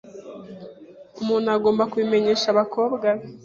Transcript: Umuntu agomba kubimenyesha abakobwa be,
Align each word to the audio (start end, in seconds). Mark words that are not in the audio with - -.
Umuntu 1.21 1.47
agomba 1.55 1.89
kubimenyesha 1.91 2.47
abakobwa 2.53 3.07
be, 3.17 3.27